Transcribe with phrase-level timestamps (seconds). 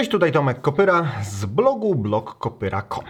[0.00, 3.04] Cześć, tutaj Tomek Kopyra z blogu blogkopyra.com.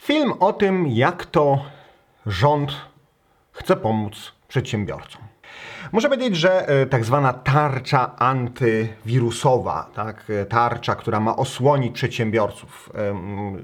[0.00, 1.64] Film o tym, jak to
[2.26, 2.72] rząd
[3.52, 5.22] chce pomóc przedsiębiorcom.
[5.92, 12.92] Muszę powiedzieć, że e, tak zwana tarcza antywirusowa, tak, e, tarcza, która ma osłonić przedsiębiorców.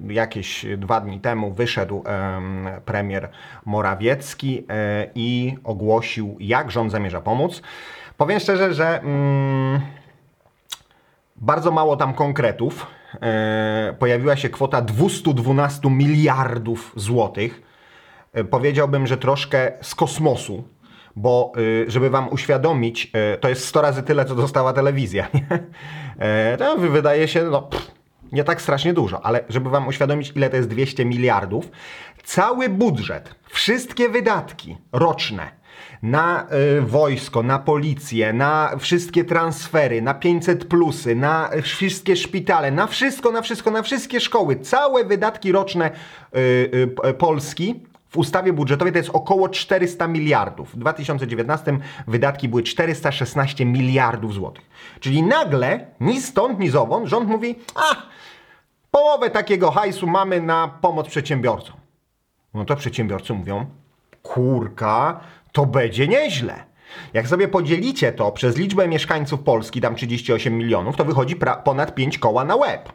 [0.08, 3.28] Jakieś dwa dni temu wyszedł em, premier
[3.64, 7.62] Morawiecki e, i ogłosił, jak rząd zamierza pomóc.
[8.16, 9.80] Powiem szczerze, że mm,
[11.36, 12.86] bardzo mało tam konkretów.
[13.22, 17.62] E, pojawiła się kwota 212 miliardów złotych.
[18.32, 20.68] E, powiedziałbym, że troszkę z kosmosu,
[21.16, 21.52] bo
[21.86, 25.28] e, żeby wam uświadomić, to jest 100 razy tyle, co dostała telewizja.
[26.58, 27.90] To wydaje się, no, pff,
[28.32, 31.70] nie tak strasznie dużo, ale żeby wam uświadomić, ile to jest 200 miliardów,
[32.24, 35.50] cały budżet, wszystkie wydatki roczne
[36.02, 36.46] na
[36.78, 43.30] y, wojsko, na policję, na wszystkie transfery, na 500 plusy, na wszystkie szpitale, na wszystko,
[43.32, 45.90] na wszystko, na wszystkie szkoły, całe wydatki roczne
[46.36, 46.38] y,
[46.74, 50.74] y, P- Polski w ustawie budżetowej to jest około 400 miliardów.
[50.74, 54.64] W 2019 wydatki były 416 miliardów złotych.
[55.00, 57.96] Czyli nagle, ni stąd, ni zowąd, rząd mówi, a
[58.90, 61.76] połowę takiego hajsu mamy na pomoc przedsiębiorcom.
[62.54, 63.66] No to przedsiębiorcy mówią,
[64.22, 65.20] kurka,
[65.56, 66.64] to będzie nieźle.
[67.14, 72.18] Jak sobie podzielicie to przez liczbę mieszkańców Polski, tam 38 milionów, to wychodzi ponad 5
[72.18, 72.92] koła na łeb.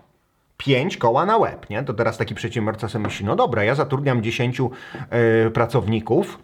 [0.58, 1.84] 5 koła na łeb, nie?
[1.84, 6.40] To teraz taki przedsiębiorca sobie myśli, no dobra, ja zatrudniam 10 yy, pracowników,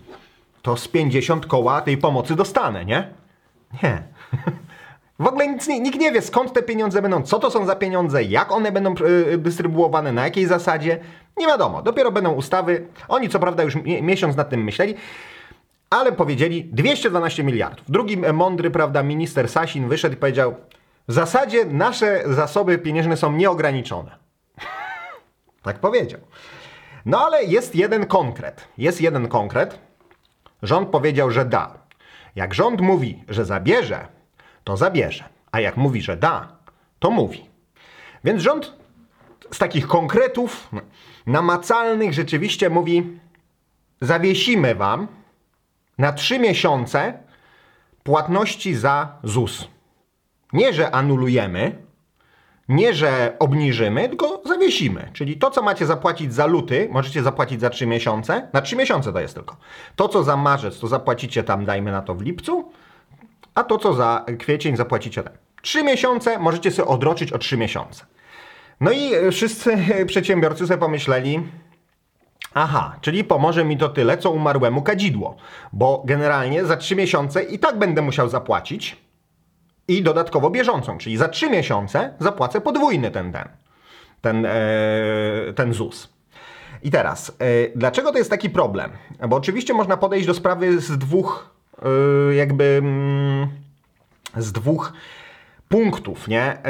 [0.61, 3.09] to z 50 koła tej pomocy dostanę, nie?
[3.83, 4.03] Nie.
[5.19, 8.23] W ogóle nic, nikt nie wie, skąd te pieniądze będą, co to są za pieniądze,
[8.23, 8.95] jak one będą
[9.33, 10.99] y, dystrybuowane, na jakiej zasadzie.
[11.37, 12.87] Nie wiadomo, dopiero będą ustawy.
[13.07, 14.95] Oni co prawda już mi- miesiąc nad tym myśleli,
[15.89, 17.92] ale powiedzieli 212 miliardów.
[17.92, 20.55] Drugi mądry, prawda, minister Sasin wyszedł i powiedział:
[21.08, 24.15] W zasadzie nasze zasoby pieniężne są nieograniczone.
[25.64, 26.20] tak powiedział.
[27.05, 28.67] No ale jest jeden konkret.
[28.77, 29.80] Jest jeden konkret.
[30.64, 31.77] Rząd powiedział, że da.
[32.36, 34.08] Jak rząd mówi, że zabierze,
[34.64, 35.23] to zabierze.
[35.52, 36.58] A jak mówi, że da,
[36.99, 37.49] to mówi.
[38.23, 38.73] Więc rząd
[39.52, 40.69] z takich konkretów
[41.27, 43.19] namacalnych rzeczywiście mówi:
[44.02, 45.08] zawiesimy wam
[45.97, 47.13] na trzy miesiące
[48.03, 49.67] płatności za ZUS.
[50.53, 51.87] Nie, że anulujemy,
[52.69, 55.09] nie, że obniżymy, tylko zawiesimy.
[55.13, 58.47] Czyli to, co macie zapłacić za luty, możecie zapłacić za 3 miesiące.
[58.53, 59.57] Na 3 miesiące to jest tylko.
[59.95, 62.71] To, co za marzec, to zapłacicie tam, dajmy na to w lipcu,
[63.55, 65.33] a to, co za kwiecień, zapłacicie tam.
[65.61, 68.05] 3 miesiące możecie sobie odroczyć o 3 miesiące.
[68.81, 71.43] No i wszyscy przedsiębiorcy sobie pomyśleli,
[72.59, 75.35] Aha, czyli pomoże mi to tyle, co umarłemu kadzidło,
[75.73, 78.97] bo generalnie za 3 miesiące i tak będę musiał zapłacić
[79.87, 83.47] i dodatkowo bieżącą, czyli za 3 miesiące zapłacę podwójny ten ten,
[84.21, 86.09] ten, e, ten ZUS.
[86.83, 87.33] I teraz, e,
[87.75, 88.91] dlaczego to jest taki problem?
[89.27, 91.55] Bo oczywiście można podejść do sprawy z dwóch,
[92.31, 93.47] e, jakby mm,
[94.37, 94.93] z dwóch
[95.69, 96.43] punktów, nie?
[96.43, 96.63] E,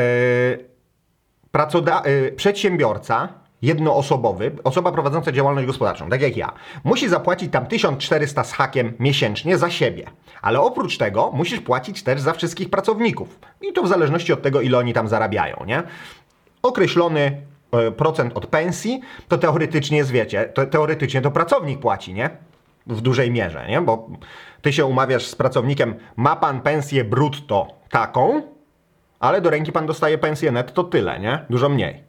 [1.51, 6.51] pracoda- y, przedsiębiorca jednoosobowy, osoba prowadząca działalność gospodarczą, tak jak ja,
[6.83, 10.05] musi zapłacić tam 1400 z hakiem miesięcznie za siebie.
[10.41, 13.39] Ale oprócz tego musisz płacić też za wszystkich pracowników.
[13.61, 15.83] I to w zależności od tego, ile oni tam zarabiają, nie?
[16.63, 17.41] Określony
[17.71, 22.29] e, procent od pensji, to teoretycznie jest, wiecie, to, teoretycznie to pracownik płaci, nie?
[22.87, 23.81] W dużej mierze, nie?
[23.81, 24.09] Bo
[24.61, 28.41] ty się umawiasz z pracownikiem, ma pan pensję brutto taką,
[29.19, 31.45] ale do ręki pan dostaje pensję netto tyle, nie?
[31.49, 32.06] Dużo mniej.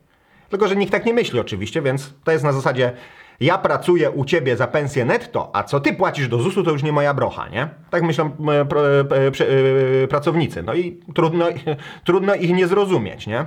[0.48, 2.92] Tylko, że nikt tak nie myśli oczywiście, więc to jest na zasadzie
[3.40, 6.82] ja pracuję u ciebie za pensję netto, a co ty płacisz do ZUS-u, to już
[6.82, 7.68] nie moja brocha, nie?
[7.90, 10.62] Tak myślą e, pr- e, e, pracownicy.
[10.62, 11.46] No i trudno,
[12.06, 13.46] trudno ich nie zrozumieć, nie?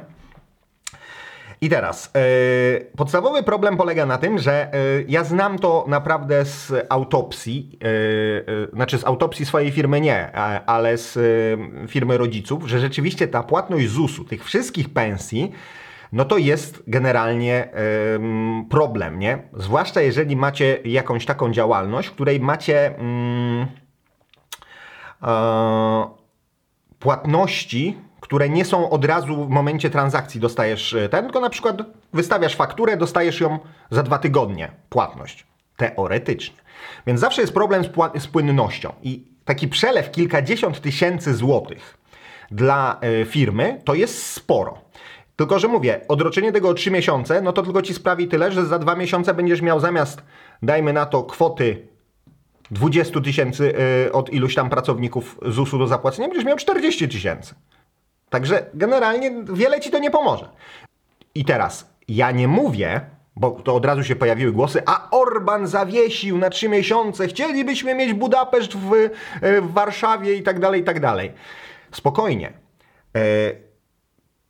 [1.64, 4.78] I teraz, e, podstawowy problem polega na tym, że e,
[5.08, 10.98] ja znam to naprawdę z autopsji, e, znaczy z autopsji swojej firmy nie, a, ale
[10.98, 11.20] z
[11.90, 15.52] firmy rodziców, że rzeczywiście ta płatność ZUS-u, tych wszystkich pensji,
[16.12, 19.44] no to jest generalnie em, problem, nie?
[19.54, 23.00] Zwłaszcza jeżeli macie jakąś taką działalność, w której macie
[25.22, 26.08] e,
[27.00, 31.78] płatności, które nie są od razu w momencie transakcji dostajesz e, ten, tylko na przykład
[32.14, 33.60] wystawiasz fakturę, dostajesz ją
[33.92, 35.46] za dwa tygodnie płatność.
[35.78, 36.58] Teoretycznie.
[37.08, 37.90] Więc zawsze jest problem z,
[38.24, 38.94] z płynnością.
[39.02, 41.98] I taki przelew kilkadziesiąt tysięcy złotych
[42.52, 44.78] dla e, firmy to jest sporo.
[45.42, 48.66] Tylko, że mówię, odroczenie tego o 3 miesiące, no to tylko ci sprawi tyle, że
[48.66, 50.24] za dwa miesiące będziesz miał zamiast,
[50.62, 51.88] dajmy na to, kwoty
[52.72, 53.74] 20 tysięcy
[54.08, 57.56] y, od iluś tam pracowników ZUS-u do zapłacenia, będziesz miał 40 tysięcy.
[58.30, 60.50] Także generalnie wiele ci to nie pomoże.
[61.36, 63.02] I teraz, ja nie mówię,
[63.36, 68.14] bo to od razu się pojawiły głosy, a Orban zawiesił na trzy miesiące, chcielibyśmy mieć
[68.14, 71.32] Budapeszt w, e, w Warszawie i tak dalej, i tak dalej.
[71.92, 72.54] Spokojnie.
[73.16, 73.71] E,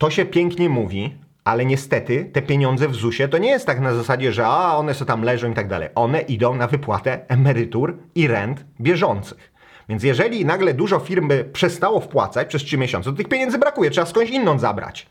[0.02, 3.94] to się pięknie mówi, ale niestety te pieniądze w ZUS-ie to nie jest tak na
[3.94, 5.90] zasadzie, że a one sobie tam leżą i tak dalej.
[5.96, 9.52] One idą na wypłatę emerytur i rent bieżących.
[9.90, 13.92] Więc jeżeli nagle dużo firm by przestało wpłacać przez 3 miesiące, to tych pieniędzy brakuje,
[13.92, 15.08] trzeba skądś inną zabrać.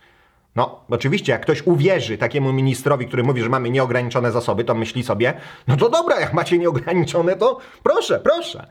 [0.57, 5.03] No, oczywiście, jak ktoś uwierzy takiemu ministrowi, który mówi, że mamy nieograniczone zasoby, to myśli
[5.03, 5.35] sobie,
[5.69, 8.67] no to dobra, jak macie nieograniczone, to proszę, proszę.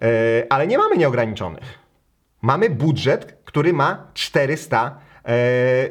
[0.00, 0.08] Yy,
[0.50, 1.78] ale nie mamy nieograniczonych.
[2.42, 5.11] Mamy budżet, który ma 400, yy,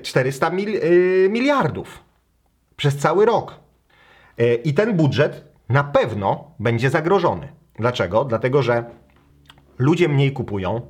[0.04, 2.04] 400 mil, yy, miliardów
[2.76, 3.60] przez cały rok.
[4.38, 7.48] Yy, I ten budżet na pewno będzie zagrożony.
[7.76, 8.26] Dlaczego?
[8.26, 8.84] Dlatego, że
[9.80, 10.82] ludzie mniej kupują,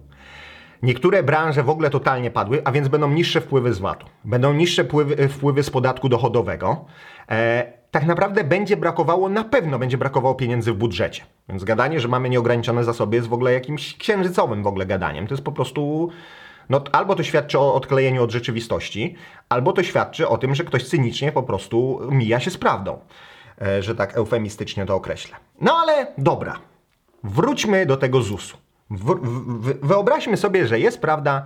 [0.84, 4.08] Niektóre branże w ogóle totalnie padły, a więc będą niższe wpływy z VAT-u.
[4.26, 6.86] Będą niższe wpływy, wpływy z podatku dochodowego.
[7.30, 11.24] E, tak naprawdę będzie brakowało, na pewno będzie brakowało pieniędzy w budżecie.
[11.50, 15.28] Więc gadanie, że mamy nieograniczone zasoby jest w ogóle jakimś księżycowym w ogóle gadaniem.
[15.28, 16.10] To jest po prostu...
[16.72, 19.16] No, albo to świadczy o odklejeniu od rzeczywistości,
[19.50, 23.00] albo to świadczy o tym, że ktoś cynicznie po prostu mija się z prawdą.
[23.62, 25.36] E, że tak eufemistycznie to określę.
[25.62, 26.60] No ale dobra.
[27.24, 28.58] Wróćmy do tego ZUS-u.
[29.82, 31.46] Wyobraźmy sobie, że jest, prawda,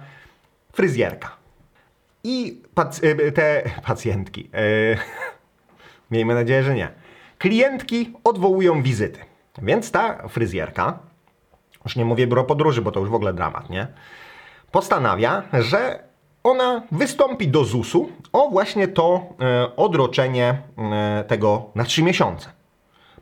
[0.74, 1.32] fryzjerka.
[2.24, 3.02] I pac
[3.36, 4.98] te pacjentki, yy,
[6.12, 6.90] miejmy nadzieję, że nie,
[7.38, 9.20] klientki odwołują wizyty.
[9.62, 11.00] Więc ta fryzjerka,
[11.86, 13.88] już nie mówię biuro podróży, bo to już w ogóle dramat, nie?
[14.76, 16.04] Postanawia, że
[16.44, 22.50] ona wystąpi do ZUS-u o właśnie to e, odroczenie e, tego na 3 miesiące.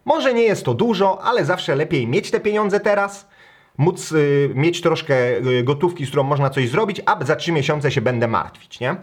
[0.05, 3.29] Może nie jest to dużo, ale zawsze lepiej mieć te pieniądze teraz,
[3.77, 5.15] móc y, mieć troszkę
[5.63, 8.95] gotówki, z którą można coś zrobić, a za 3 miesiące się będę martwić, nie?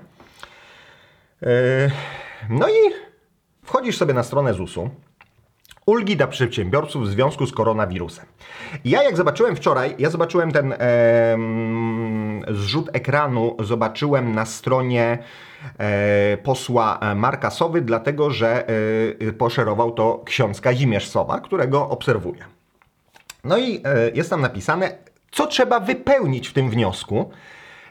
[2.48, 2.92] No i
[3.62, 4.90] wchodzisz sobie na stronę ZUS-u,
[5.86, 8.26] ulgi dla przedsiębiorców w związku z koronawirusem.
[8.84, 10.76] Ja jak zobaczyłem wczoraj, ja zobaczyłem ten e,
[12.48, 15.18] zrzut ekranu, zobaczyłem na stronie
[15.78, 22.44] e, posła Marka Sowy, dlatego że e, poszerował to ksiądz Kazimierz Sowa, którego obserwuję.
[23.44, 24.98] No i e, jest tam napisane,
[25.30, 27.30] co trzeba wypełnić w tym wniosku,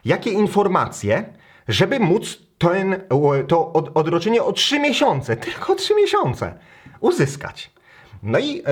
[0.05, 1.23] jakie informacje,
[1.67, 3.01] żeby móc ten,
[3.47, 6.53] to odroczenie o 3 miesiące, tylko 3 miesiące
[6.99, 7.71] uzyskać.
[8.23, 8.63] No i yy,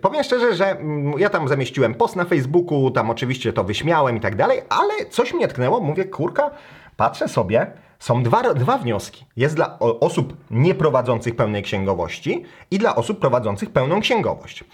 [0.00, 0.76] powiem szczerze, że
[1.14, 5.06] yy, ja tam zamieściłem post na Facebooku, tam oczywiście to wyśmiałem i tak dalej, ale
[5.10, 6.50] coś mnie tknęło, mówię, kurka,
[6.96, 9.26] patrzę sobie, są dwa, dwa wnioski.
[9.36, 14.64] Jest dla osób nieprowadzących pełnej księgowości i dla osób prowadzących pełną księgowość.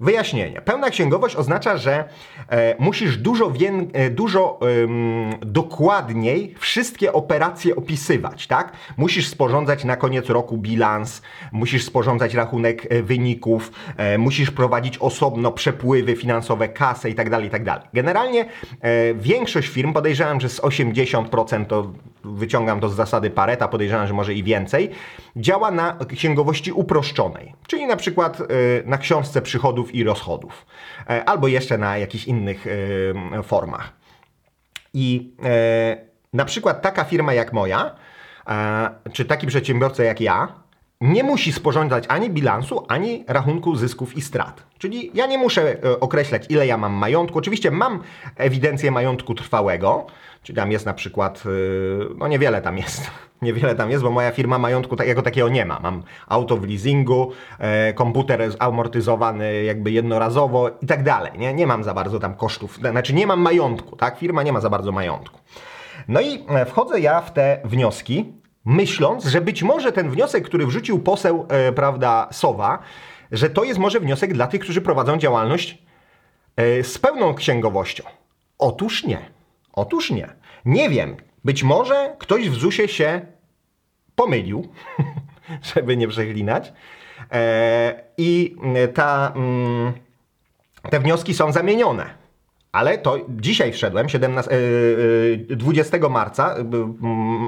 [0.00, 0.60] Wyjaśnienie.
[0.60, 2.04] Pełna księgowość oznacza, że
[2.48, 4.58] e, musisz dużo, wię- e, dużo
[5.40, 8.72] dokładniej wszystkie operacje opisywać, tak?
[8.96, 11.22] Musisz sporządzać na koniec roku bilans,
[11.52, 17.64] musisz sporządzać rachunek e, wyników, e, musisz prowadzić osobno przepływy finansowe, kasę itd., tak itd.
[17.64, 18.44] Tak Generalnie
[18.80, 21.92] e, większość firm, podejrzewam, że z 80% to
[22.24, 24.90] wyciągam to z zasady Pareta, podejrzewam, że może i więcej,
[25.36, 28.38] działa na księgowości uproszczonej, czyli na przykład
[28.84, 30.66] na książce przychodów i rozchodów,
[31.10, 33.92] e, albo jeszcze na jakichś innych e, formach.
[34.94, 35.96] I e,
[36.32, 37.94] na przykład taka firma jak moja,
[39.12, 40.48] czy taki przedsiębiorca jak ja,
[41.00, 44.62] nie musi sporządzać ani bilansu, ani rachunku zysków i strat.
[44.78, 47.38] Czyli ja nie muszę określać, ile ja mam majątku.
[47.38, 48.02] Oczywiście mam
[48.36, 50.06] ewidencję majątku trwałego,
[50.42, 51.42] czyli tam jest na przykład,
[52.18, 53.10] no niewiele tam jest,
[53.42, 55.80] Niewiele tam jest, bo moja firma majątku jako takiego nie ma.
[55.80, 61.32] Mam auto w leasingu, e, komputer amortyzowany jakby jednorazowo i tak dalej.
[61.38, 61.54] Nie?
[61.54, 64.18] nie mam za bardzo tam kosztów, znaczy nie mam majątku, tak?
[64.18, 65.40] Firma nie ma za bardzo majątku.
[66.08, 68.32] No i e, wchodzę ja w te wnioski,
[68.66, 72.78] myśląc, że być może ten wniosek, który wrzucił poseł, e, prawda, Sowa,
[73.32, 75.78] że to jest może wniosek dla tych, którzy prowadzą działalność
[76.56, 78.04] e, z pełną księgowością.
[78.58, 79.30] Otóż nie.
[79.72, 80.28] Otóż nie.
[80.64, 83.26] Nie wiem, być może ktoś w ZUSie się
[84.16, 84.68] pomylił,
[85.74, 86.72] żeby nie przeklinać.
[87.32, 88.56] E, I
[88.94, 89.92] ta, mm,
[90.90, 92.25] te wnioski są zamienione.
[92.76, 94.50] Ale to dzisiaj wszedłem, 17,
[95.48, 96.54] 20 e, e, marca,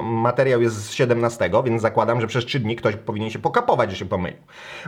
[0.03, 3.97] materiał jest z 17, więc zakładam, że przez 3 dni ktoś powinien się pokapować, że
[3.97, 4.39] się pomylił.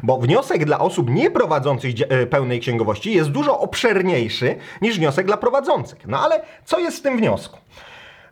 [0.04, 1.96] Bo wniosek dla osób nieprowadzących
[2.30, 6.08] pełnej księgowości jest dużo obszerniejszy niż wniosek dla prowadzących.
[6.08, 7.60] No ale co jest w tym wniosku?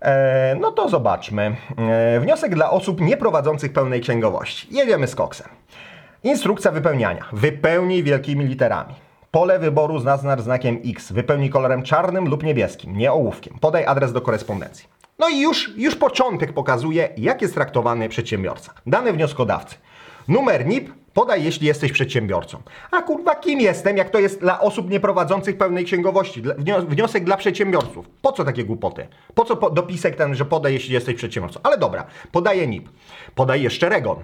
[0.01, 1.55] E, no to zobaczmy.
[1.77, 4.67] E, wniosek dla osób nieprowadzących pełnej księgowości.
[4.71, 5.47] Jedziemy z koksem.
[6.23, 7.25] Instrukcja wypełniania.
[7.33, 9.08] Wypełnij wielkimi literami.
[9.31, 11.11] Pole wyboru zaznacz znakiem X.
[11.11, 13.59] Wypełnij kolorem czarnym lub niebieskim, nie ołówkiem.
[13.59, 14.87] Podaj adres do korespondencji.
[15.19, 18.73] No i już, już początek pokazuje, jak jest traktowany przedsiębiorca.
[18.85, 19.75] Dane wnioskodawcy.
[20.27, 22.61] Numer NIP podaj, jeśli jesteś przedsiębiorcą.
[22.91, 26.43] A kurwa, kim jestem, jak to jest dla osób nieprowadzących pełnej księgowości?
[26.87, 28.09] Wniosek dla przedsiębiorców.
[28.21, 29.07] Po co takie głupoty?
[29.35, 31.59] Po co dopisek ten, że podaj, jeśli jesteś przedsiębiorcą?
[31.63, 32.89] Ale dobra, podaję NIP.
[33.35, 34.17] Podaj jeszcze REGON.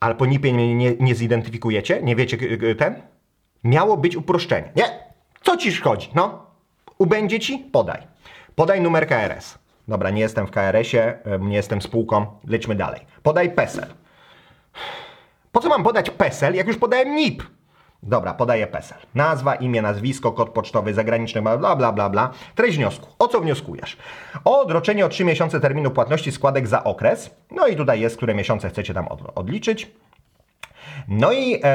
[0.00, 2.02] Ale po NIP-ie nie, nie, nie zidentyfikujecie?
[2.02, 2.36] Nie wiecie
[2.74, 3.02] ten?
[3.64, 4.72] Miało być uproszczenie.
[4.76, 4.84] Nie!
[5.42, 6.10] Co ci szkodzi?
[6.14, 6.46] No,
[6.98, 7.58] ubędzie ci?
[7.58, 8.02] Podaj.
[8.54, 9.58] Podaj numer KRS.
[9.88, 13.00] Dobra, nie jestem w KRS-ie, nie jestem spółką, lećmy dalej.
[13.22, 13.86] Podaj PESEL.
[15.52, 17.42] Po co mam podać PESEL, jak już podałem NIP?
[18.02, 18.98] Dobra, podaję PESEL.
[19.14, 22.30] Nazwa, imię, nazwisko, kod pocztowy, zagraniczny, bla, bla, bla, bla.
[22.54, 23.06] Treść wniosku.
[23.18, 23.96] O co wnioskujesz?
[24.44, 27.30] O odroczenie o 3 miesiące terminu płatności składek za okres.
[27.50, 29.90] No i tutaj jest, które miesiące chcecie tam od, odliczyć.
[31.08, 31.66] No i e,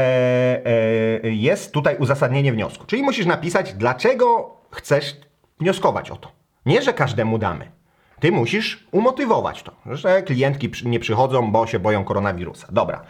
[1.24, 2.86] e, jest tutaj uzasadnienie wniosku.
[2.86, 5.16] Czyli musisz napisać, dlaczego chcesz
[5.60, 6.32] wnioskować o to.
[6.66, 7.72] Nie, że każdemu damy.
[8.20, 12.68] Ty musisz umotywować to, że klientki nie przychodzą, bo się boją koronawirusa.
[12.72, 13.02] Dobra,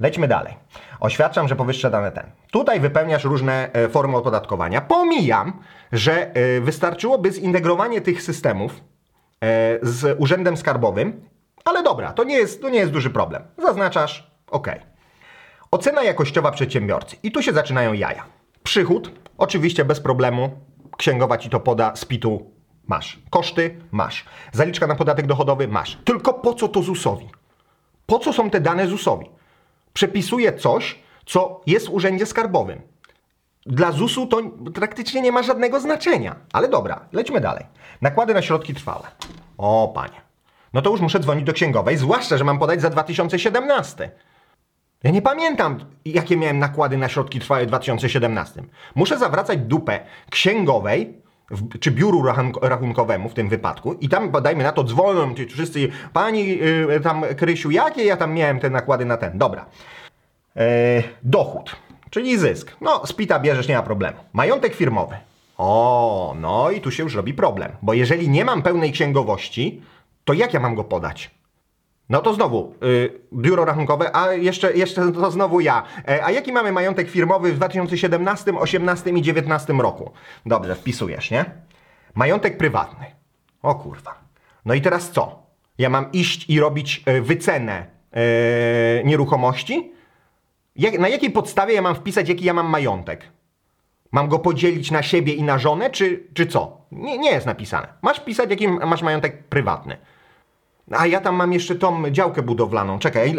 [0.00, 0.54] lećmy dalej.
[1.00, 2.30] Oświadczam, że powyższe dane ten.
[2.50, 4.80] Tutaj wypełniasz różne e, formy opodatkowania.
[4.80, 8.80] Pomijam, że wystarczyłoby zintegrowanie tych systemów
[9.82, 11.28] z urzędem skarbowym,
[11.64, 13.42] ale dobra, to nie jest, to nie jest duży problem.
[13.58, 14.68] Zaznaczasz, ok.
[15.72, 17.16] Ocena jakościowa przedsiębiorcy.
[17.22, 18.24] I tu się zaczynają jaja.
[18.62, 20.50] Przychód, oczywiście bez problemu,
[20.96, 22.50] księgowa ci to poda z PIT-u,
[22.86, 23.22] masz.
[23.30, 24.24] Koszty, masz.
[24.52, 25.98] Zaliczka na podatek dochodowy, masz.
[26.04, 27.28] Tylko po co to ZUS-owi?
[28.06, 29.26] Po co są te dane ZUS-owi?
[29.92, 32.80] Przepisuje coś, co jest w urzędzie skarbowym.
[33.66, 34.42] Dla ZUS-u to
[34.74, 36.36] praktycznie nie ma żadnego znaczenia.
[36.52, 37.66] Ale dobra, lećmy dalej.
[38.00, 39.08] Nakłady na środki trwałe.
[39.58, 40.20] O, panie.
[40.72, 44.10] No to już muszę dzwonić do księgowej, zwłaszcza, że mam podać za 2017.
[45.02, 48.62] Ja nie pamiętam, jakie miałem nakłady na środki trwałe w 2017.
[48.94, 51.14] Muszę zawracać dupę księgowej,
[51.50, 55.46] w, czy biuru rachunk- rachunkowemu w tym wypadku i tam, dajmy na to, dzwonią ci
[55.46, 59.38] wszyscy, pani yy, tam Krysiu, jakie ja tam miałem te nakłady na ten?
[59.38, 59.66] Dobra.
[60.56, 61.76] E, dochód,
[62.10, 62.76] czyli zysk.
[62.80, 64.16] No, z PIT-a bierzesz, nie ma problemu.
[64.32, 65.16] Majątek firmowy.
[65.58, 69.82] O, no i tu się już robi problem, bo jeżeli nie mam pełnej księgowości,
[70.24, 71.30] to jak ja mam go podać?
[72.12, 75.82] No to znowu, y, biuro rachunkowe, a jeszcze, jeszcze to znowu ja.
[76.08, 80.10] E, a jaki mamy majątek firmowy w 2017, 2018 i 2019 roku?
[80.46, 81.44] Dobrze, wpisujesz, nie?
[82.14, 83.06] Majątek prywatny.
[83.62, 84.14] O kurwa.
[84.64, 85.42] No i teraz co?
[85.78, 89.92] Ja mam iść i robić e, wycenę e, nieruchomości?
[90.76, 93.28] Jak, na jakiej podstawie ja mam wpisać, jaki ja mam majątek?
[94.10, 96.86] Mam go podzielić na siebie i na żonę, czy, czy co?
[96.90, 97.88] Nie, nie jest napisane.
[98.02, 99.96] Masz pisać, jaki masz majątek prywatny.
[100.98, 102.98] A ja tam mam jeszcze tą działkę budowlaną.
[102.98, 103.36] Czekaj,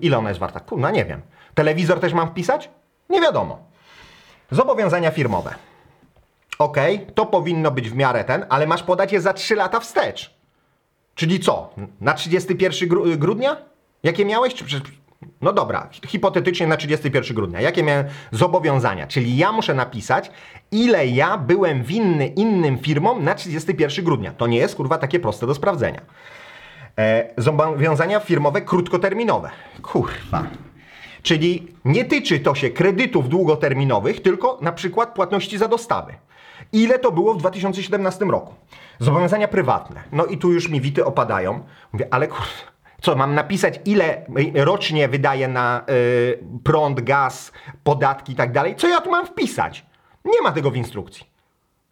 [0.00, 0.60] ile, ona jest warta?
[0.60, 1.20] Kurna, nie wiem.
[1.54, 2.70] Telewizor też mam wpisać?
[3.10, 3.58] Nie wiadomo.
[4.50, 5.54] Zobowiązania firmowe.
[6.58, 6.76] Ok,
[7.14, 10.34] to powinno być w miarę ten, ale masz podać je za 3 lata wstecz.
[11.14, 11.70] Czyli co?
[12.00, 13.56] Na 31 gru- grudnia?
[14.02, 14.54] Jakie miałeś?
[15.40, 17.60] No dobra, hipotetycznie na 31 grudnia.
[17.60, 19.06] Jakie miałem zobowiązania?
[19.06, 20.30] Czyli ja muszę napisać,
[20.70, 24.32] ile ja byłem winny innym firmom na 31 grudnia.
[24.32, 26.00] To nie jest kurwa takie proste do sprawdzenia.
[26.98, 29.50] E, zobowiązania firmowe krótkoterminowe.
[29.82, 30.46] Kurwa.
[31.22, 36.14] Czyli nie tyczy to się kredytów długoterminowych, tylko na przykład płatności za dostawy.
[36.72, 38.54] Ile to było w 2017 roku?
[38.98, 40.02] Zobowiązania prywatne.
[40.12, 41.64] No i tu już mi wity opadają.
[41.92, 47.52] Mówię, ale kurwa, co, mam napisać, ile rocznie wydaję na y, prąd, gaz,
[47.84, 48.76] podatki i tak dalej?
[48.76, 49.86] Co ja tu mam wpisać?
[50.24, 51.26] Nie ma tego w instrukcji.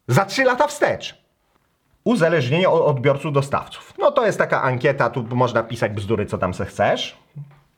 [0.07, 1.22] Za 3 lata wstecz.
[2.03, 3.93] Uzależnienie od odbiorców dostawców.
[3.99, 7.17] No to jest taka ankieta, tu można pisać bzdury, co tam se chcesz,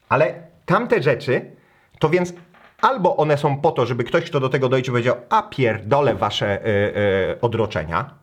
[0.10, 1.52] ale tamte rzeczy,
[2.00, 2.34] to więc
[2.82, 6.66] albo one są po to, żeby ktoś, kto do tego dojdzie, powiedział, a pierdolę wasze
[6.66, 6.70] y,
[7.32, 8.14] y, odroczenia,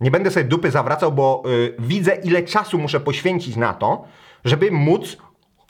[0.00, 4.04] nie będę sobie dupy zawracał, bo y, widzę, ile czasu muszę poświęcić na to,
[4.44, 5.16] żeby móc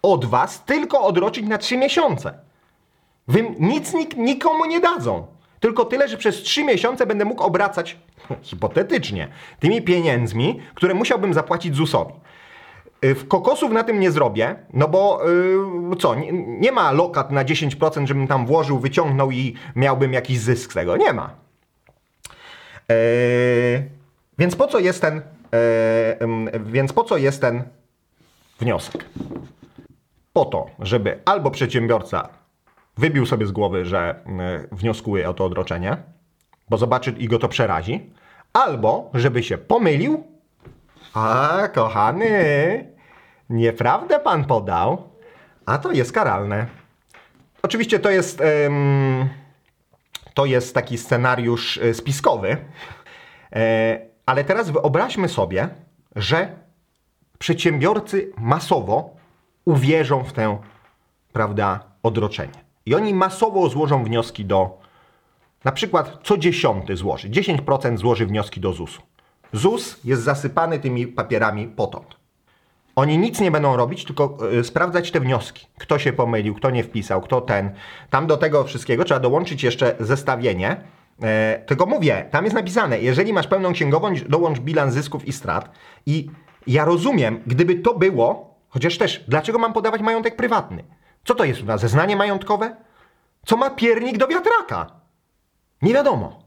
[0.02, 2.38] od was tylko odroczyć na 3 miesiące.
[3.28, 5.26] Wy nic nik, nikomu nie dadzą.
[5.64, 7.96] Tylko tyle, że przez 3 miesiące będę mógł obracać,
[8.42, 9.28] hipotetycznie,
[9.60, 12.12] tymi pieniędzmi, które musiałbym zapłacić ZUS-owi.
[13.04, 15.20] Y, W kokosów na tym nie zrobię, no bo
[15.90, 20.38] yy, co, nie, nie ma lokat na 10%, żebym tam włożył, wyciągnął i miałbym jakiś
[20.38, 20.96] zysk z tego.
[20.96, 21.30] Nie ma.
[22.88, 22.96] Yy,
[24.38, 25.22] więc po co jest ten,
[26.52, 27.62] yy, więc po co jest ten
[28.60, 29.04] wniosek?
[30.32, 32.43] Po to, żeby albo przedsiębiorca
[32.96, 34.14] wybił sobie z głowy, że
[34.72, 35.96] y, wnioskuje o to odroczenie,
[36.68, 38.10] bo zobaczy i go to przerazi,
[38.52, 40.24] albo żeby się pomylił.
[41.14, 42.94] A, kochany,
[43.50, 45.08] nieprawdę pan podał,
[45.66, 46.66] a to jest karalne.
[47.62, 49.28] Oczywiście to jest, ym,
[50.34, 52.56] to jest taki scenariusz y, spiskowy,
[53.54, 55.68] E, ale teraz wyobraźmy sobie,
[56.16, 56.56] że
[57.38, 59.16] przedsiębiorcy masowo
[59.64, 60.58] uwierzą w tę,
[61.32, 62.63] prawda, odroczenie.
[62.86, 64.78] I oni masowo złożą wnioski do,
[65.64, 69.02] na przykład co dziesiąty złoży, 10% złoży wnioski do ZUS-u.
[69.52, 72.16] ZUS jest zasypany tymi papierami potąd.
[72.96, 75.66] Oni nic nie będą robić, tylko y, sprawdzać te wnioski.
[75.78, 77.72] Kto się pomylił, kto nie wpisał, kto ten.
[78.10, 80.76] Tam do tego wszystkiego trzeba dołączyć jeszcze zestawienie.
[81.22, 85.70] E, tylko mówię, tam jest napisane, jeżeli masz pełną księgową, dołącz bilans zysków i strat.
[86.06, 86.30] I
[86.66, 90.84] ja rozumiem, gdyby to było, chociaż też, dlaczego mam podawać majątek prywatny?
[91.24, 91.80] Co to jest u nas?
[91.80, 92.76] Zeznanie majątkowe?
[93.46, 94.86] Co ma piernik do wiatraka?
[95.82, 96.44] Nie wiadomo.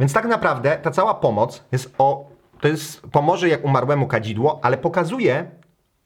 [0.00, 2.30] Więc tak naprawdę ta cała pomoc jest o.
[2.60, 5.50] To jest pomoże jak umarłemu kadzidło, ale pokazuje,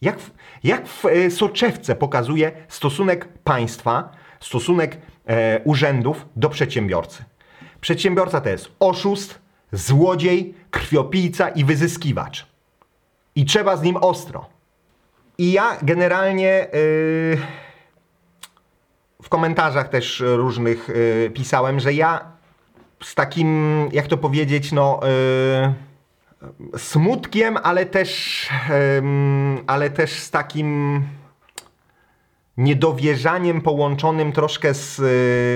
[0.03, 0.31] jak w,
[0.65, 4.09] jak w e, soczewce pokazuje stosunek państwa,
[4.41, 7.25] stosunek e, urzędów do przedsiębiorcy.
[7.81, 9.39] Przedsiębiorca to jest oszust,
[9.73, 12.47] złodziej, krwiopijca i wyzyskiwacz.
[13.35, 14.47] I trzeba z nim ostro.
[15.39, 17.39] I ja generalnie yy,
[19.23, 22.21] w komentarzach też różnych yy, pisałem, że ja
[23.03, 25.01] z takim, jak to powiedzieć, no.
[25.03, 25.89] Yy,
[26.77, 28.49] smutkiem, ale też,
[29.67, 31.03] ale też z takim
[32.57, 34.99] niedowierzaniem połączonym troszkę z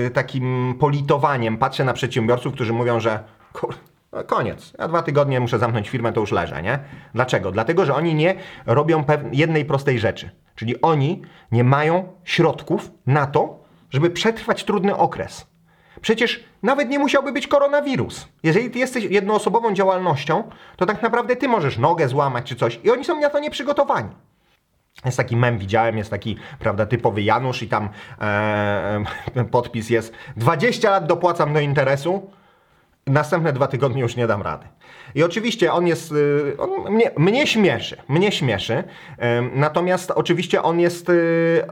[0.07, 1.57] y, takim politowaniem.
[1.57, 3.23] Patrzę na przedsiębiorców, którzy mówią, że
[4.13, 6.79] no koniec, ja dwa tygodnie muszę zamknąć firmę, to już leżę, nie?
[7.13, 7.51] Dlaczego?
[7.51, 10.29] Dlatego, że oni nie robią jednej prostej rzeczy.
[10.55, 15.47] Czyli oni nie mają środków na to, żeby przetrwać trudny okres.
[16.01, 18.27] Przecież nawet nie musiałby być koronawirus.
[18.43, 20.43] Jeżeli ty jesteś jednoosobową działalnością,
[20.75, 24.09] to tak naprawdę ty możesz nogę złamać czy coś i oni są na to nieprzygotowani.
[25.05, 27.89] Jest taki mem, widziałem, jest taki, prawda, typowy Janusz i tam
[28.21, 28.25] e,
[29.35, 32.31] e, podpis jest 20 lat dopłacam do interesu,
[33.07, 34.65] następne dwa tygodnie już nie dam rady.
[35.15, 38.83] I oczywiście on jest, y, on mnie, mnie śmieszy, mnie śmieszy,
[39.55, 41.65] natomiast oczywiście on jest, y,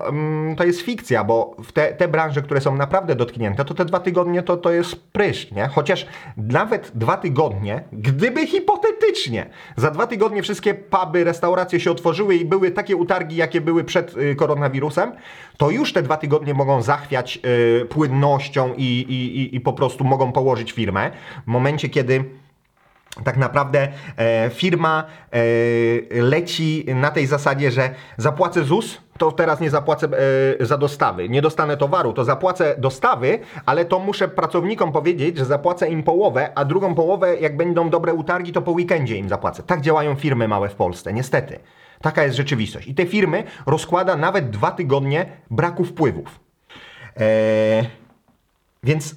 [0.57, 4.43] to jest fikcja, bo te, te branże, które są naprawdę dotknięte, to te dwa tygodnie
[4.43, 5.67] to, to jest pryszcz, nie?
[5.67, 6.05] Chociaż
[6.37, 12.71] nawet dwa tygodnie, gdyby hipotetycznie za dwa tygodnie wszystkie puby, restauracje się otworzyły i były
[12.71, 15.11] takie utargi, jakie były przed y, koronawirusem,
[15.57, 17.39] to już te dwa tygodnie mogą zachwiać
[17.89, 21.11] płynnością i, i, i po prostu mogą położyć firmę.
[21.47, 22.23] W momencie, kiedy
[23.23, 25.41] tak naprawdę e, firma e,
[26.21, 30.07] leci na tej zasadzie, że zapłacę ZUS, to teraz nie zapłacę
[30.59, 31.29] e, za dostawy.
[31.29, 36.49] Nie dostanę towaru, to zapłacę dostawy, ale to muszę pracownikom powiedzieć, że zapłacę im połowę,
[36.55, 39.63] a drugą połowę, jak będą dobre utargi, to po weekendzie im zapłacę.
[39.63, 41.59] Tak działają firmy małe w Polsce, niestety.
[42.01, 42.87] Taka jest rzeczywistość.
[42.87, 46.39] I te firmy rozkłada nawet dwa tygodnie braku wpływów.
[47.17, 47.85] Eee,
[48.83, 49.15] więc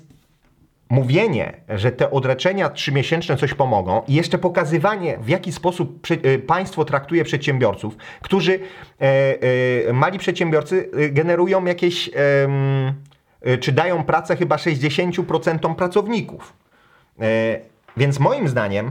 [0.94, 6.84] mówienie, że te odreczenia trzymiesięczne coś pomogą i jeszcze pokazywanie, w jaki sposób y, państwo
[6.84, 8.60] traktuje przedsiębiorców, którzy,
[9.00, 9.04] e,
[9.88, 12.10] e, mali przedsiębiorcy generują jakieś,
[13.42, 16.52] e, czy dają pracę chyba 60% pracowników.
[17.20, 17.24] E,
[17.96, 18.90] więc moim zdaniem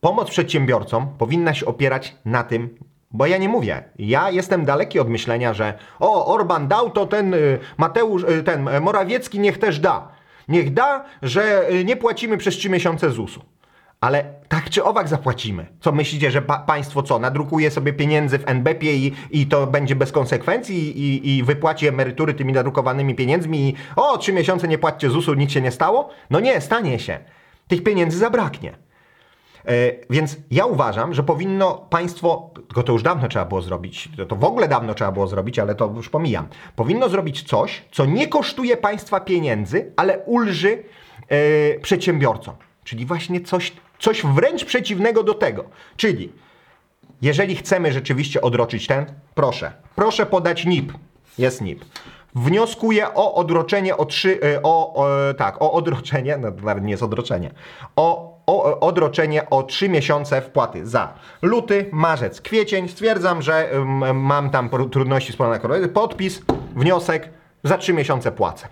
[0.00, 2.68] pomoc przedsiębiorcom powinna się opierać na tym,
[3.10, 3.82] bo ja nie mówię.
[3.98, 7.34] Ja jestem daleki od myślenia, że o, Orban dał, to ten
[7.76, 10.17] Mateusz, ten Morawiecki niech też da.
[10.48, 13.40] Niech da, że y, nie płacimy przez 3 miesiące ZUS-u.
[14.00, 15.66] Ale tak czy owak zapłacimy.
[15.80, 17.18] Co myślicie, że pa państwo co?
[17.18, 22.34] Nadrukuje sobie pieniędzy w NBP i, i to będzie bez konsekwencji i, i wypłaci emerytury
[22.34, 26.10] tymi nadrukowanymi pieniędzmi i o, trzy miesiące nie płaccie ZUS-u, nic się nie stało?
[26.30, 27.18] No nie, stanie się.
[27.68, 28.87] Tych pieniędzy zabraknie.
[29.68, 34.36] E, więc ja uważam, że powinno państwo, tylko to już dawno trzeba było zrobić, to,
[34.36, 36.48] w ogóle dawno trzeba było zrobić, ale to już pomijam.
[36.76, 40.82] Powinno zrobić coś, co nie kosztuje państwa pieniędzy, ale ulży
[41.28, 42.54] e, przedsiębiorcom.
[42.84, 45.64] Czyli właśnie coś, coś wręcz przeciwnego do tego.
[45.96, 46.32] Czyli
[47.22, 50.92] jeżeli chcemy rzeczywiście odroczyć ten, proszę, proszę podać NIP.
[51.38, 51.84] Jest NIP
[52.34, 57.02] wnioskuję o odroczenie o trzy, e, o, o, tak, o odroczenie, no nawet nie jest
[57.02, 57.50] odroczenie,
[57.96, 62.88] o, o odroczenie o trzy miesiące wpłaty za luty, marzec, kwiecień.
[62.88, 63.70] Stwierdzam, że
[64.14, 66.42] mam tam trudności z podaną Podpis,
[66.76, 67.30] wniosek,
[67.64, 68.68] za trzy miesiące płacę.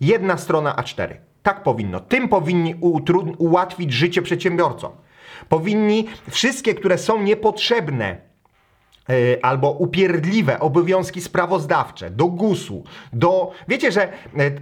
[0.00, 1.14] Jedna strona A4.
[1.42, 2.00] Tak powinno.
[2.00, 2.74] Tym powinni
[3.38, 4.92] ułatwić życie przedsiębiorcom.
[5.48, 8.29] Powinni wszystkie, które są niepotrzebne
[9.42, 13.52] albo upierdliwe obowiązki sprawozdawcze do GUS-u, do...
[13.68, 14.10] Wiecie, że e,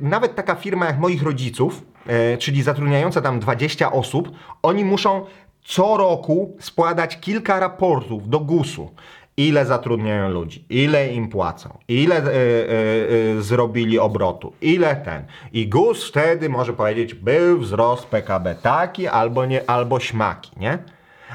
[0.01, 4.31] nawet taka firma jak moich rodziców, e, czyli zatrudniająca tam 20 osób,
[4.63, 5.25] oni muszą
[5.65, 8.91] co roku składać kilka raportów do GUS-u.
[9.37, 15.25] Ile zatrudniają ludzi, ile im płacą, ile y, y, y, zrobili obrotu, ile ten.
[15.53, 20.79] I GUS wtedy może powiedzieć, był wzrost PKB taki albo, nie, albo śmaki, nie?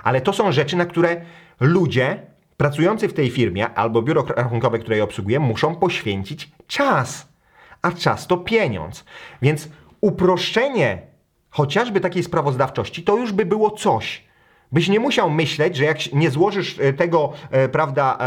[0.03, 1.21] Ale to są rzeczy, na które
[1.59, 7.33] ludzie pracujący w tej firmie albo biuro rachunkowe, które je obsługuje, muszą poświęcić czas.
[7.81, 9.05] A czas to pieniądz.
[9.41, 9.69] Więc
[10.01, 11.01] uproszczenie
[11.49, 14.23] chociażby takiej sprawozdawczości to już by było coś.
[14.71, 18.17] Byś nie musiał myśleć, że jak nie złożysz e, tego, e, prawda,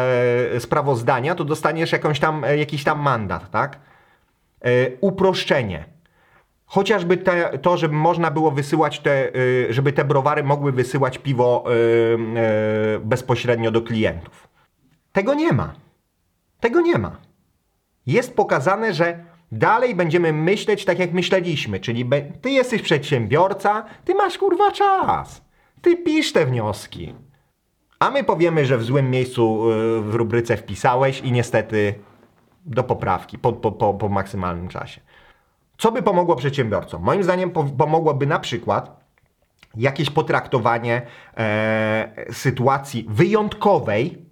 [0.55, 3.79] e, sprawozdania, to dostaniesz jakąś tam, jakiś tam mandat, tak?
[5.01, 5.85] Uproszczenie.
[6.67, 11.65] Chociażby te, to, żeby można było wysyłać te, y, żeby te browary mogły wysyłać piwo
[11.67, 11.73] y,
[12.97, 14.49] y, bezpośrednio do klientów.
[15.13, 15.75] Tego nie ma.
[16.61, 17.17] Tego nie ma.
[18.07, 22.11] Jest pokazane, że dalej będziemy myśleć tak, jak myśleliśmy, czyli
[22.43, 25.43] ty jesteś przedsiębiorca, ty masz kurwa czas.
[25.83, 27.15] Ty pisz te wnioski.
[27.99, 29.63] A my powiemy, że w złym miejscu
[30.03, 31.95] w rubryce wpisałeś i niestety
[32.67, 35.01] do poprawki po, po, po, po maksymalnym czasie.
[35.79, 37.03] Co by pomogło przedsiębiorcom?
[37.03, 39.01] Moim zdaniem po- pomogłoby na przykład
[39.77, 41.03] jakieś potraktowanie
[41.37, 44.27] e, sytuacji wyjątkowej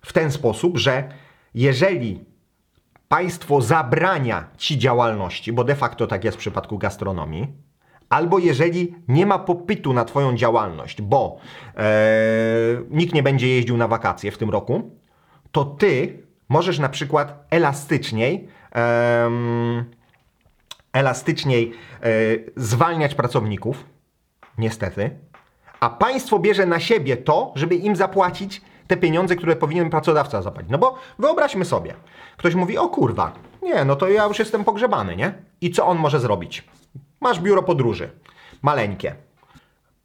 [0.00, 1.08] w ten sposób, że
[1.54, 2.24] jeżeli
[3.08, 7.48] państwo zabrania ci działalności, bo de facto tak jest w przypadku gastronomii,
[8.08, 11.36] albo jeżeli nie ma popytu na Twoją działalność, bo
[11.76, 11.82] e,
[12.90, 14.90] nikt nie będzie jeździł na wakacje w tym roku,
[15.52, 18.48] to Ty możesz na przykład elastyczniej.
[18.72, 19.84] em,
[20.94, 22.08] elastyczniej e,
[22.56, 23.84] zwalniać pracowników,
[24.58, 25.10] niestety,
[25.80, 30.70] a państwo bierze na siebie to, żeby im zapłacić te pieniądze, które powinien pracodawca zapłacić.
[30.70, 31.94] No bo wyobraźmy sobie,
[32.36, 35.34] ktoś mówi, o kurwa, nie, no to ja już jestem pogrzebany, nie?
[35.60, 36.64] I co on może zrobić?
[37.20, 38.10] Masz biuro podróży,
[38.62, 39.14] maleńkie.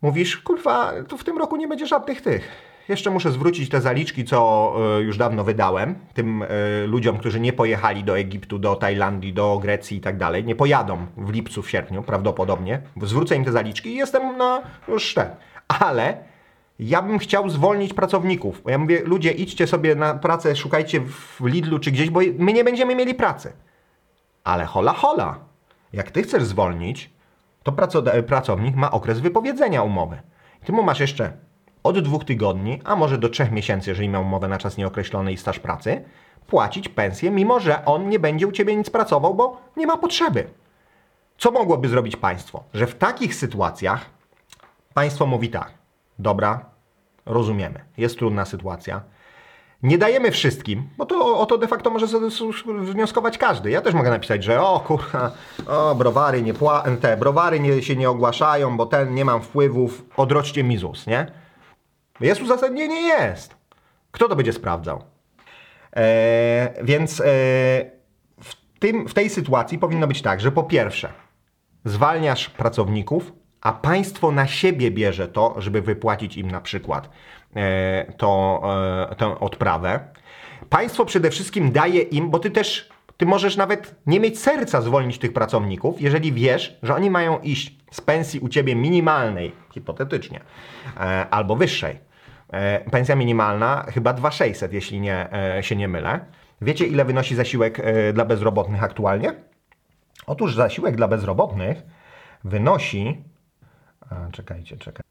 [0.02, 2.69] Mówisz, kurwa, to w tym roku nie będzie żadnych tych.
[2.90, 6.48] Jeszcze muszę zwrócić te zaliczki, co y, już dawno wydałem, tym y,
[6.88, 10.44] ludziom, którzy nie pojechali do Egiptu, do Tajlandii, do Grecji i tak dalej.
[10.44, 12.82] Nie pojadą w lipcu, w sierpniu, prawdopodobnie.
[13.02, 15.30] Zwrócę im te zaliczki i jestem na już ten.
[15.68, 16.18] Ale
[16.80, 18.62] ja bym chciał zwolnić pracowników.
[18.64, 22.54] Bo ja mówię, ludzie, idźcie sobie na pracę, szukajcie w Lidlu czy gdzieś, bo my
[22.54, 23.54] nie będziemy mieli pracy.
[24.44, 25.40] Ale hola, hola.
[25.94, 27.10] Jak ty chcesz zwolnić,
[27.64, 30.22] to pracoda- pracownik ma okres wypowiedzenia umowy.
[30.66, 31.49] Ty mu masz jeszcze
[31.84, 35.38] od dwóch tygodni, a może do trzech miesięcy, jeżeli miał umowę na czas nieokreślony i
[35.38, 36.04] staż pracy,
[36.48, 40.48] płacić pensję, mimo że on nie będzie u ciebie nic pracował, bo nie ma potrzeby.
[41.38, 42.64] Co mogłoby zrobić państwo?
[42.74, 44.06] Że w takich sytuacjach
[44.94, 45.74] państwo mówi tak,
[46.20, 46.66] dobra,
[47.26, 49.02] rozumiemy, jest trudna sytuacja,
[49.84, 52.06] nie dajemy wszystkim, bo to o to de facto może
[52.82, 53.72] wnioskować każdy.
[53.72, 55.32] Ja też mogę napisać, że o kurwa,
[55.68, 60.06] o browary nie pła- te browary nie, się nie ogłaszają, bo ten nie mam wpływów,
[60.18, 61.32] odroczcie mi ZUS, nie?
[62.22, 63.02] Jest uzasadnienie?
[63.02, 63.56] Jest.
[64.12, 65.04] Kto to będzie sprawdzał?
[65.96, 67.24] E, więc e,
[68.42, 71.10] w, tym, w tej sytuacji powinno być tak, że po pierwsze
[71.86, 77.10] zwalniasz pracowników, a państwo na siebie bierze to, żeby wypłacić im na przykład
[77.56, 78.62] e, to,
[79.12, 80.00] e, tę odprawę.
[80.70, 85.18] Państwo przede wszystkim daje im, bo ty też, ty możesz nawet nie mieć serca zwolnić
[85.18, 90.40] tych pracowników, jeżeli wiesz, że oni mają iść z pensji u ciebie minimalnej, hipotetycznie,
[90.98, 92.09] e, albo wyższej.
[92.54, 96.20] E, pensja minimalna chyba 2600, jeśli nie, e, się nie mylę.
[96.62, 99.34] Wiecie, ile wynosi zasiłek e, dla bezrobotnych aktualnie?
[100.28, 101.84] Otóż zasiłek dla bezrobotnych
[102.44, 103.24] wynosi.
[104.10, 105.04] A, czekajcie, czekaj.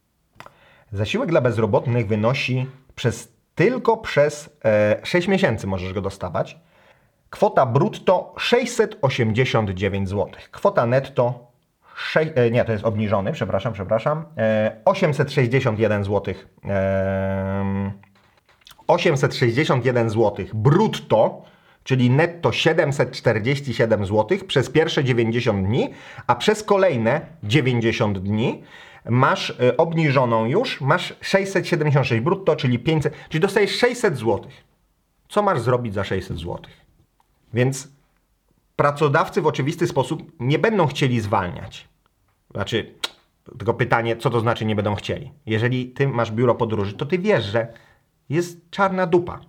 [0.92, 6.59] Zasiłek dla bezrobotnych wynosi przez tylko przez e, 6 miesięcy możesz go dostawać.
[7.31, 10.29] Kwota brutto 689 zł.
[10.51, 11.48] Kwota netto
[11.99, 14.25] sze- e, nie, to jest obniżony, przepraszam, przepraszam.
[14.37, 16.35] E, 861 zł.
[16.65, 17.93] E,
[18.87, 21.43] 861 zł brutto,
[21.85, 25.91] czyli netto 747 zł przez pierwsze 90 dni,
[26.27, 28.63] a przez kolejne 90 dni
[29.09, 34.41] masz e, obniżoną już, masz 676 brutto, czyli 500, czyli dostajesz 600 zł.
[35.29, 36.59] Co masz zrobić za 600 zł?
[37.55, 37.98] Więc
[38.79, 41.88] pracodawcy w oczywisty sposób nie będą chcieli zwalniać.
[42.51, 42.95] Znaczy,
[43.59, 45.33] tylko pytanie, co to znaczy nie będą chcieli?
[45.47, 47.73] Jeżeli ty masz biuro podróży, to ty wiesz, że
[48.29, 49.41] jest czarna dupa.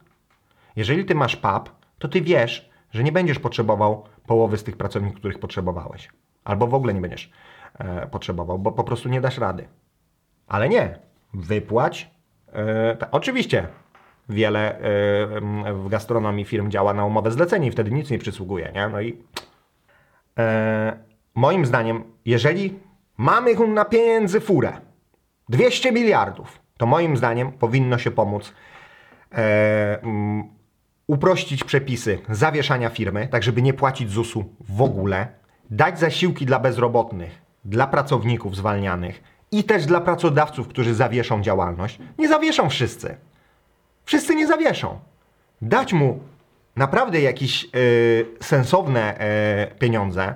[0.75, 5.19] Jeżeli ty masz pub, to ty wiesz, że nie będziesz potrzebował połowy z tych pracowników,
[5.19, 6.09] których potrzebowałeś.
[6.43, 7.31] Albo w ogóle nie będziesz
[7.79, 9.67] e, potrzebował, bo po prostu nie dasz rady.
[10.47, 10.99] Ale nie.
[11.33, 12.11] Wypłać.
[12.53, 13.67] E, ta, oczywiście
[14.29, 14.81] wiele e,
[15.73, 18.71] w gastronomii firm działa na umowę zlecenie i wtedy nic nie przysługuje.
[18.75, 18.89] Nie?
[18.89, 19.17] No i
[20.37, 20.97] e,
[21.35, 22.79] moim zdaniem, jeżeli
[23.17, 24.73] mamy na pieniędzy furę
[25.49, 28.53] 200 miliardów, to moim zdaniem powinno się pomóc
[29.31, 30.43] e, mm,
[31.07, 35.27] uprościć przepisy zawieszania firmy, tak żeby nie płacić ZUS-u w ogóle,
[35.69, 41.99] dać zasiłki dla bezrobotnych, dla pracowników zwalnianych i też dla pracodawców, którzy zawieszą działalność.
[42.17, 43.17] Nie zawieszą wszyscy.
[44.09, 44.99] Wszyscy nie zawieszą.
[45.61, 46.19] Dać mu
[46.75, 49.21] naprawdę jakieś y, sensowne
[49.71, 50.33] y, pieniądze,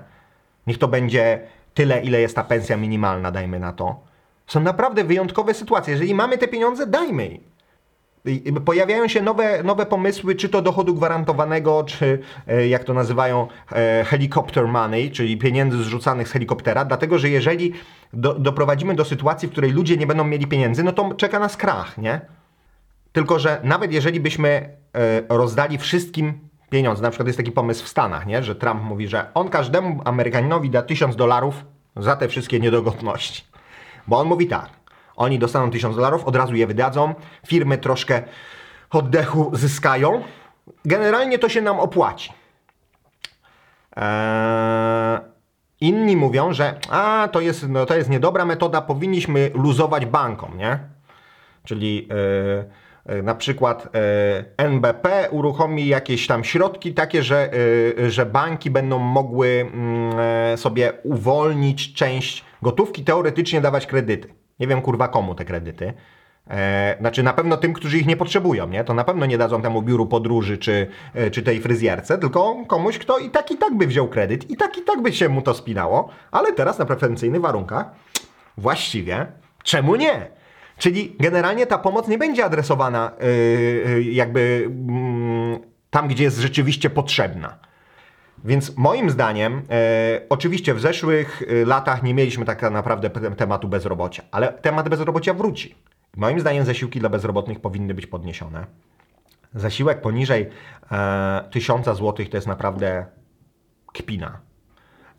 [0.67, 1.41] niech to będzie
[1.73, 3.99] tyle, ile jest ta pensja minimalna, dajmy na to.
[4.47, 5.91] Są naprawdę wyjątkowe sytuacje.
[5.91, 7.41] Jeżeli mamy te pieniądze, dajmy im.
[8.65, 13.47] Pojawiają się nowe, nowe pomysły, czy to dochodu gwarantowanego, czy e, jak to nazywają
[14.05, 17.73] helicopter money, czyli pieniędzy zrzucanych z helikoptera, dlatego że jeżeli
[18.13, 21.57] do, doprowadzimy do sytuacji, w której ludzie nie będą mieli pieniędzy, no to czeka nas
[21.57, 22.21] krach, nie?
[23.13, 27.87] Tylko, że nawet jeżeli byśmy e, rozdali wszystkim pieniądze, na przykład jest taki pomysł w
[27.87, 28.43] Stanach, nie?
[28.43, 33.43] że Trump mówi, że on każdemu Amerykaninowi da 1000 dolarów za te wszystkie niedogodności.
[34.07, 34.69] Bo on mówi tak,
[35.15, 37.15] oni dostaną 1000 dolarów, od razu je wydadzą,
[37.47, 38.23] firmy troszkę
[38.89, 40.23] oddechu zyskają.
[40.85, 42.33] Generalnie to się nam opłaci.
[43.95, 45.19] Eee,
[45.81, 50.79] inni mówią, że a, to, jest, no, to jest niedobra metoda, powinniśmy luzować bankom, nie?
[51.63, 52.83] Czyli e,
[53.23, 57.49] na przykład e, NBP uruchomi jakieś tam środki takie, że,
[57.97, 60.19] e, że banki będą mogły mm,
[60.53, 64.33] e, sobie uwolnić część gotówki, teoretycznie dawać kredyty.
[64.59, 65.93] Nie wiem kurwa komu te kredyty.
[66.49, 68.83] E, znaczy na pewno tym, którzy ich nie potrzebują, nie?
[68.83, 72.97] To na pewno nie dadzą temu biuru podróży czy, e, czy tej fryzjerce, tylko komuś,
[72.97, 75.41] kto i tak i tak by wziął kredyt i tak i tak by się mu
[75.41, 77.85] to spinało, ale teraz na preferencyjnych warunkach
[78.57, 79.27] właściwie
[79.63, 80.27] czemu nie?
[80.77, 85.59] Czyli generalnie ta pomoc nie będzie adresowana yy, yy, jakby mm,
[85.89, 87.59] tam, gdzie jest rzeczywiście potrzebna.
[88.43, 94.23] Więc moim zdaniem, e, oczywiście w zeszłych e, latach nie mieliśmy tak naprawdę tematu bezrobocia,
[94.31, 95.75] ale temat bezrobocia wróci.
[96.15, 98.65] Moim zdaniem zasiłki dla bezrobotnych powinny być podniesione.
[99.55, 100.49] Zasiłek poniżej
[100.91, 103.05] e, 1000 zł to jest naprawdę
[103.93, 104.39] kpina.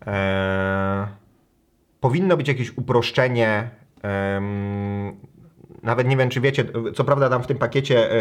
[0.06, 1.06] E,
[2.00, 3.70] powinno być jakieś uproszczenie.
[4.02, 5.33] em,
[5.84, 8.14] nawet nie wiem, czy wiecie, co prawda tam w tym pakiecie e,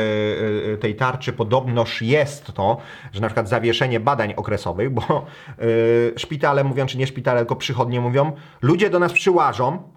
[0.74, 2.78] e, tej tarczy podobnoż jest to,
[3.14, 8.02] że na przykład zawieszenie badań okresowych, bo e, szpitale mówią, czy nie szpitale, tylko przychodnie
[8.02, 9.94] mówią, ludzie do nas przyłażą,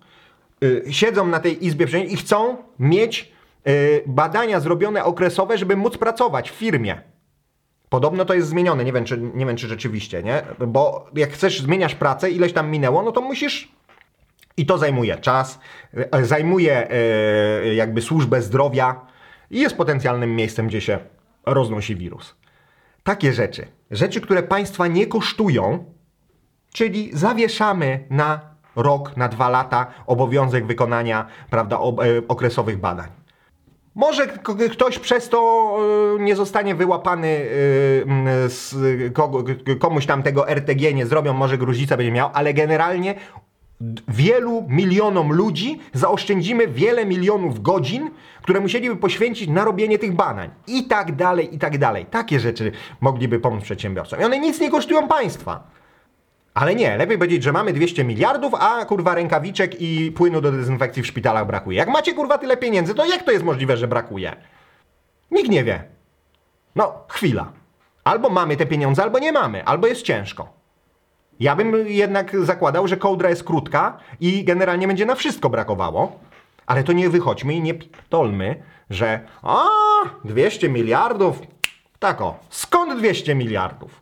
[0.91, 3.33] siedzą na tej izbie i chcą mieć
[4.07, 7.01] badania zrobione okresowe, żeby móc pracować w firmie.
[7.89, 10.43] Podobno to jest zmienione, nie wiem, czy, nie wiem czy rzeczywiście, nie?
[10.67, 13.76] Bo jak chcesz, zmieniasz pracę, ileś tam minęło, no to musisz
[14.57, 15.61] i to zajmuje czas,
[16.13, 19.01] e, zajmuje e, jakby służbę zdrowia
[19.51, 20.99] i jest potencjalnym miejscem, gdzie się
[21.47, 22.37] roznosi wirus.
[23.03, 25.85] Takie rzeczy, rzeczy, które państwa nie kosztują,
[26.73, 28.41] czyli zawieszamy na
[28.77, 31.81] rok, na dwa lata obowiązek wykonania prawda, e,
[32.29, 33.09] okresowych badań.
[33.95, 34.27] Może
[34.73, 35.79] ktoś przez to
[36.19, 37.47] nie zostanie wyłapany,
[39.79, 43.15] komuś tam tego RTG nie zrobią, może gruźlica będzie miał, ale generalnie
[44.09, 48.11] wielu milionom ludzi zaoszczędzimy wiele milionów godzin,
[48.43, 50.51] które musieliby poświęcić na robienie tych badań.
[50.67, 52.07] I tak dalej, i tak dalej.
[52.07, 54.21] Takie rzeczy mogliby pomóc przedsiębiorcom.
[54.21, 55.71] I one nic nie kosztują państwa.
[56.55, 61.03] Ale nie, lepiej powiedzieć, że mamy 200 miliardów, a kurwa rękawiczek i płynu do dezynfekcji
[61.03, 61.79] w szpitalach brakuje.
[61.79, 64.37] Jak macie kurwa tyle pieniędzy, to jak to jest możliwe, że brakuje?
[65.31, 65.85] Nikt nie wie.
[66.75, 67.53] No, chwila.
[68.05, 70.56] Albo mamy te pieniądze, albo nie mamy, albo jest ciężko.
[71.41, 76.21] Ja bym jednak zakładał, że kołdra jest krótka i generalnie będzie na wszystko brakowało.
[76.67, 79.65] Ale to nie wychodźmy i nie pitolmy, że a
[80.25, 81.41] 200 miliardów,
[81.99, 84.01] tak o, skąd 200 miliardów?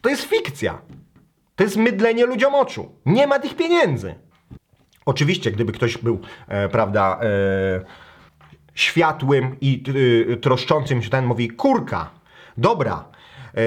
[0.00, 0.78] To jest fikcja.
[1.56, 2.92] To jest mydlenie ludziom oczu.
[3.06, 4.14] Nie ma tych pieniędzy.
[5.06, 7.84] Oczywiście, gdyby ktoś był, e, prawda, e,
[8.74, 9.82] światłym i
[10.32, 12.10] y, troszczącym się ten mówi, kurka,
[12.58, 13.13] dobra, e,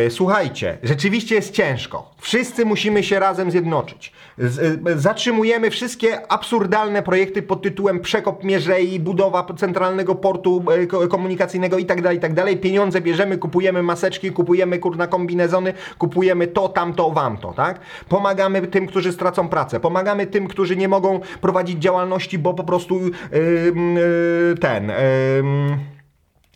[0.10, 2.12] słuchajcie, rzeczywiście jest ciężko.
[2.18, 4.12] Wszyscy musimy się razem zjednoczyć.
[4.40, 11.78] E, zatrzymujemy wszystkie absurdalne projekty pod tytułem przekop mierzei, budowa centralnego portu e, ko- komunikacyjnego
[11.78, 12.62] i tak dalej, i tak.
[12.62, 17.80] Pieniądze bierzemy, kupujemy maseczki, kupujemy kurna kombinezony, kupujemy to, tamto, wamto, tak?
[18.10, 23.00] Pomagamy tym, którzy stracą pracę, pomagamy tym, którzy nie mogą prowadzić działalności, bo po prostu
[23.00, 24.88] yy, yy, ten...
[24.88, 25.97] Yy,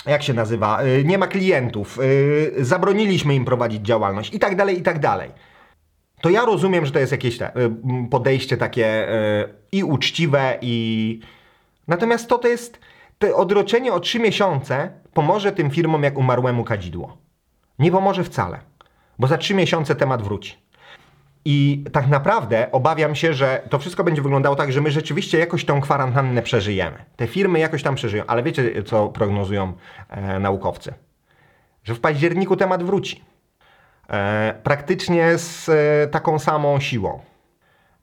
[0.06, 4.80] jak się nazywa, y, nie ma klientów, y, zabroniliśmy im prowadzić działalność i tak dalej,
[4.80, 5.32] i tak dalej.
[6.22, 7.48] To ja rozumiem, że to jest jakieś y,
[8.10, 9.08] podejście takie
[9.72, 11.20] i uczciwe, i.
[11.88, 12.80] Natomiast to, to jest.
[13.20, 17.18] To odroczenie o trzy miesiące pomoże tym firmom jak umarłemu kadzidło.
[17.80, 18.60] Nie pomoże wcale,
[19.20, 20.58] bo za trzy miesiące temat wróci.
[21.46, 25.66] I tak naprawdę obawiam się, że to wszystko będzie wyglądało tak, że my rzeczywiście jakoś
[25.66, 26.98] tą kwarantannę przeżyjemy.
[27.16, 29.74] Te firmy jakoś tam przeżyją, ale wiecie, co prognozują
[30.10, 30.94] e, naukowcy?
[31.84, 33.24] Że w październiku temat wróci.
[34.10, 37.20] E, praktycznie z e, taką samą siłą.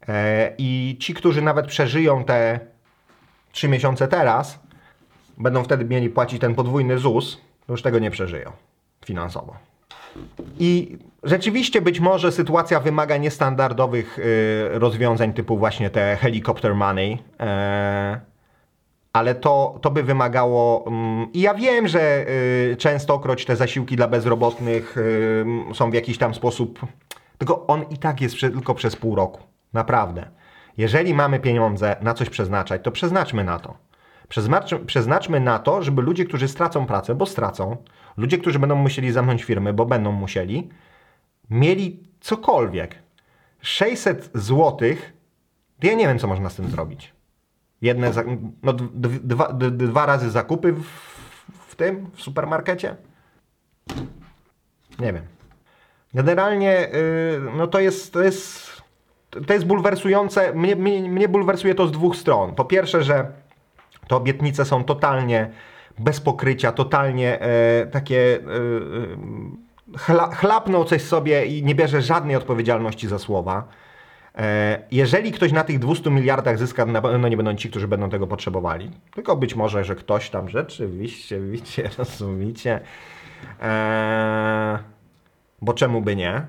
[0.08, 2.60] E, I ci, którzy nawet przeżyją te
[3.52, 4.58] trzy miesiące teraz,
[5.38, 8.52] będą wtedy mieli płacić ten podwójny ZUS, już tego nie przeżyją
[9.04, 9.67] finansowo.
[10.58, 18.20] I rzeczywiście być może sytuacja wymaga niestandardowych y, rozwiązań typu właśnie te helicopter money, e,
[19.12, 20.84] ale to, to by wymagało.
[20.86, 22.26] mm, I ja wiem, że
[22.72, 26.86] y, częstokroć te zasiłki dla bezrobotnych y, są w jakiś tam sposób.
[27.38, 29.40] Tylko on i tak jest prze, tylko przez pół roku.
[29.72, 30.28] Naprawdę.
[30.76, 33.74] Jeżeli mamy pieniądze na coś przeznaczać, to przeznaczmy na to.
[34.28, 37.76] Przeznacz, przeznaczmy na to, żeby ludzie, którzy stracą pracę, bo stracą,
[38.18, 40.68] ludzie, którzy będą musieli zamknąć firmy, bo będą musieli,
[41.50, 42.94] mieli cokolwiek.
[43.60, 45.12] 600 złotych,
[45.82, 47.12] ja nie wiem, co można z tym zrobić.
[47.82, 48.10] Jedne,
[48.62, 50.84] no, dwa, dwa razy zakupy w,
[51.68, 52.96] w tym, w supermarkecie?
[54.98, 55.22] Nie wiem.
[56.14, 58.72] Generalnie, y, no to jest, to jest,
[59.46, 60.52] to jest bulwersujące.
[60.54, 62.54] Mnie, mnie, mnie bulwersuje to z dwóch stron.
[62.54, 63.32] Po pierwsze, że
[64.08, 65.50] te obietnice są totalnie
[65.98, 68.38] bez pokrycia, totalnie e, takie e,
[69.94, 73.68] e, chla, chlapnął coś sobie i nie bierze żadnej odpowiedzialności za słowa.
[74.38, 78.10] E, jeżeli ktoś na tych 200 miliardach zyska, na pewno nie będą ci, którzy będą
[78.10, 78.90] tego potrzebowali.
[79.14, 82.80] Tylko być może, że ktoś tam rzeczywiście, widzicie, rozumicie.
[83.62, 84.78] E,
[85.62, 86.42] bo czemu by nie?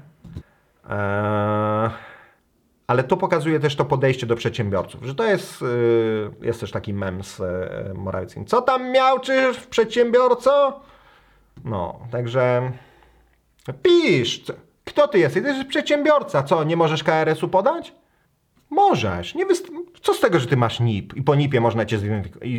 [0.89, 1.89] E,
[2.89, 6.93] ale to pokazuje też to podejście do przedsiębiorców, że to jest, yy, jest też taki
[6.93, 7.45] mem z yy,
[7.93, 8.45] Morawieckim.
[8.45, 10.79] Co tam miał, czy przedsiębiorco?
[11.65, 12.71] No, także
[13.83, 14.43] pisz,
[14.85, 15.43] kto ty jesteś?
[15.43, 17.93] Ty jesteś przedsiębiorca, co, nie możesz KRS-u podać?
[18.69, 19.71] Możesz, nie wyst-
[20.01, 21.99] co z tego, że ty masz NIP i po NIP-ie można cię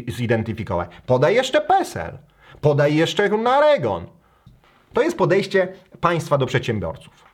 [0.09, 0.91] zidentyfikować?
[1.07, 2.19] Podaj jeszcze PESEL,
[2.61, 4.07] podaj jeszcze Naregon.
[4.93, 5.69] To jest podejście
[6.01, 7.25] państwa do przedsiębiorców.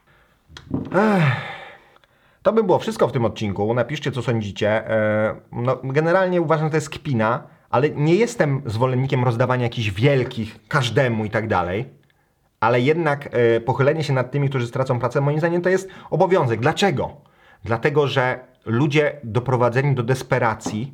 [2.47, 3.75] To by było wszystko w tym odcinku.
[3.75, 4.91] Napiszcie, co sądzicie.
[4.91, 10.59] E, No, generalnie uważam, że to jest kpina, ale nie jestem zwolennikiem rozdawania jakichś wielkich
[10.69, 11.85] każdemu i tak dalej.
[12.61, 16.61] Ale jednak e, pochylenie się nad tymi, którzy stracą pracę, moim zdaniem to jest obowiązek.
[16.61, 17.17] Dlaczego?
[17.65, 20.93] Dlatego, że ludzie doprowadzeni do desperacji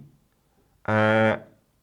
[0.89, 1.39] e,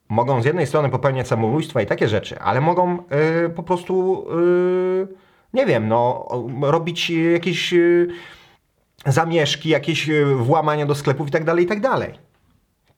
[0.10, 5.08] mogą z jednej strony popełniać samobójstwa i takie rzeczy, ale mogą e, po prostu, e,
[5.54, 6.28] nie wiem, no,
[6.62, 7.74] robić jakieś.
[9.06, 12.14] Zamieszki, jakieś e, włamania do sklepów i tak dalej, i tak dalej.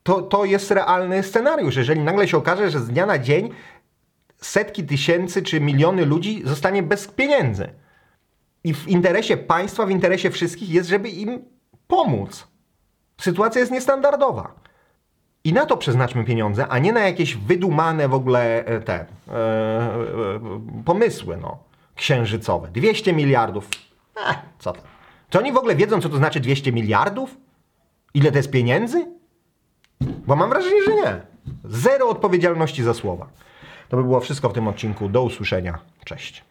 [0.03, 1.75] To, to jest realny scenariusz.
[1.75, 3.49] Jeżeli nagle się okaże, że z dnia na dzień
[4.37, 7.69] setki tysięcy czy miliony ludzi zostanie bez pieniędzy.
[8.63, 11.45] I w interesie państwa, w interesie wszystkich jest, żeby im
[11.87, 12.47] pomóc.
[13.21, 14.55] Sytuacja jest niestandardowa.
[15.43, 19.05] I na to przeznaczmy pieniądze, a nie na jakieś wydumane w ogóle e, te e,
[20.85, 21.57] pomysły, no,
[21.95, 22.67] księżycowe.
[22.67, 23.69] 200 miliardów.
[24.15, 24.90] Eh, co to?
[25.31, 27.37] Czy oni w ogóle wiedzą, co to znaczy 200 miliardów?
[28.13, 29.05] Ile to jest pieniędzy?
[30.01, 31.21] Bo mam wrażenie, że nie.
[31.63, 33.27] Zero odpowiedzialności za słowa.
[33.89, 35.09] To by było wszystko w tym odcinku.
[35.09, 35.79] Do usłyszenia.
[36.05, 36.43] Cześć.